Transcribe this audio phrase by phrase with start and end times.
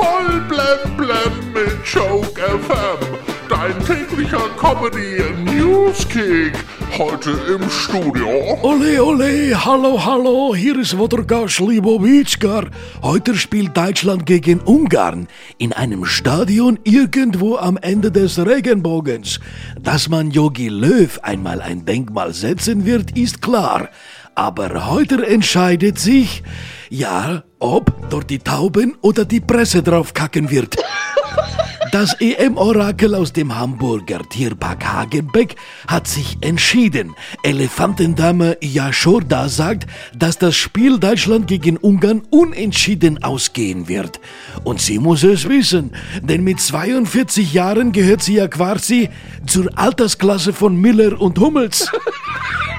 [0.00, 3.00] Voll blem blem mit Joke FM.
[3.50, 6.54] Dein täglicher Comedy Newskick.
[6.96, 8.58] Heute im Studio.
[8.62, 12.68] Ole, ole, hallo, hallo, hier ist Wodorka Slibowitschkar.
[13.02, 15.28] Heute spielt Deutschland gegen Ungarn
[15.58, 19.38] in einem Stadion irgendwo am Ende des Regenbogens.
[19.78, 23.90] Dass man Yogi Löw einmal ein Denkmal setzen wird, ist klar.
[24.40, 26.42] Aber heute entscheidet sich,
[26.88, 30.76] ja, ob dort die Tauben oder die Presse drauf kacken wird.
[31.92, 35.56] Das EM-Orakel aus dem Hamburger Tierpark Hagenbeck
[35.88, 37.16] hat sich entschieden.
[37.42, 44.20] Elefantendame Jaschorda sagt, dass das Spiel Deutschland gegen Ungarn unentschieden ausgehen wird.
[44.62, 45.90] Und sie muss es wissen,
[46.22, 49.08] denn mit 42 Jahren gehört sie ja quasi
[49.46, 51.90] zur Altersklasse von Miller und Hummels.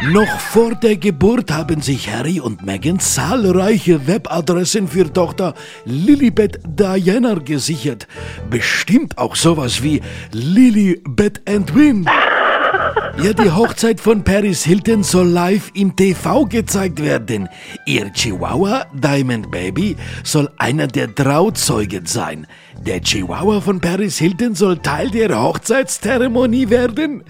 [0.00, 7.34] Noch vor der Geburt haben sich Harry und Meghan zahlreiche Webadressen für Tochter Lilibet Diana
[7.34, 8.06] gesichert.
[8.48, 12.06] Bestimmt auch sowas wie Lilibet and Win.
[13.20, 17.48] Ja, die Hochzeit von Paris Hilton soll live im TV gezeigt werden.
[17.84, 22.46] Ihr Chihuahua Diamond Baby soll einer der Trauzeugen sein.
[22.86, 27.24] Der Chihuahua von Paris Hilton soll Teil der Hochzeitszeremonie werden.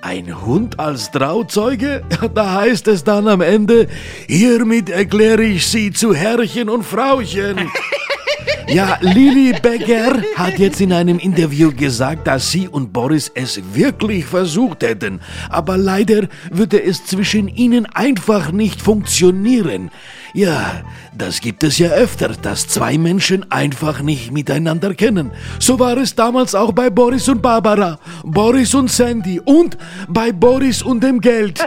[0.00, 2.04] Ein Hund als Trauzeuge?
[2.34, 3.88] Da heißt es dann am Ende,
[4.28, 7.68] hiermit erkläre ich Sie zu Herrchen und Frauchen.
[8.68, 14.24] Ja, Lili Becker hat jetzt in einem Interview gesagt, dass sie und Boris es wirklich
[14.24, 15.20] versucht hätten.
[15.48, 19.90] Aber leider würde es zwischen ihnen einfach nicht funktionieren.
[20.34, 20.82] Ja,
[21.14, 25.30] das gibt es ja öfter, dass zwei Menschen einfach nicht miteinander kennen.
[25.58, 29.76] So war es damals auch bei Boris und Barbara, Boris und Sandy und
[30.08, 31.60] bei Boris und dem Geld.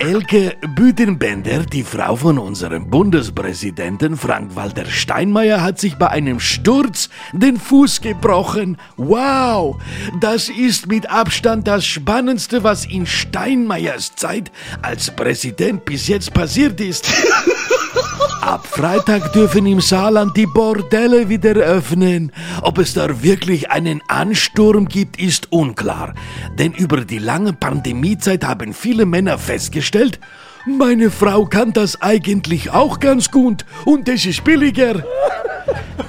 [0.00, 7.58] Elke Büdenbender, die Frau von unserem Bundespräsidenten Frank-Walter Steinmeier, hat sich bei einem Sturz den
[7.58, 8.78] Fuß gebrochen.
[8.96, 9.76] Wow,
[10.20, 14.50] das ist mit Abstand das Spannendste, was in Steinmeiers Zeit
[14.82, 17.08] als Präsident bis jetzt passiert ist.
[18.40, 22.32] Ab Freitag dürfen im Saarland die Bordelle wieder öffnen.
[22.62, 26.14] Ob es da wirklich einen Ansturm gibt, ist unklar.
[26.58, 30.18] Denn über die lange Pandemiezeit haben viele Männer festgestellt,
[30.66, 35.02] meine Frau kann das eigentlich auch ganz gut und es ist billiger.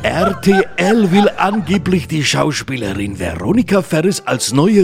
[0.04, 4.82] RTL will angeblich die Schauspielerin Veronika Ferris als neue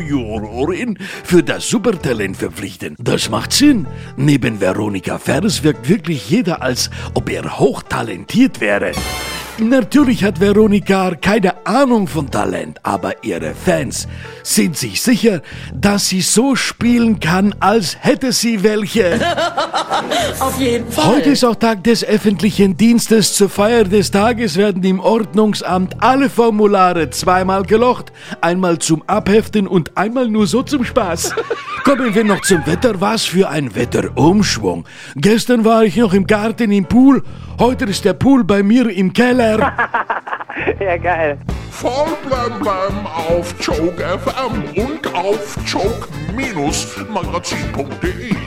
[0.00, 2.94] Jurorin für das Supertalent verpflichten.
[2.98, 3.86] Das macht Sinn.
[4.16, 8.92] Neben Veronika Ferris wirkt wirklich jeder, als ob er hochtalentiert wäre.
[9.60, 14.06] Natürlich hat Veronika keine Ahnung von Talent, aber ihre Fans
[14.44, 15.42] sind sich sicher,
[15.74, 19.18] dass sie so spielen kann, als hätte sie welche.
[20.40, 21.06] Auf jeden Fall.
[21.06, 23.34] Heute ist auch Tag des öffentlichen Dienstes.
[23.34, 28.12] Zur Feier des Tages werden im Ordnungsamt alle Formulare zweimal gelocht.
[28.40, 31.34] Einmal zum Abheften und einmal nur so zum Spaß.
[31.84, 33.00] Kommen wir noch zum Wetter.
[33.00, 34.84] Was für ein Wetterumschwung.
[35.16, 37.22] Gestern war ich noch im Garten im Pool.
[37.58, 39.47] Heute ist der Pool bei mir im Keller.
[40.80, 41.38] Ja, geil.
[41.70, 48.34] Voll blem blem auf Joke FM und auf joke-magazin.de.